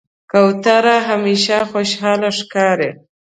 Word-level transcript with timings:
کوتره 0.31 0.97
همیشه 1.09 1.57
خوشحاله 1.69 2.29
ښکاري. 2.39 2.89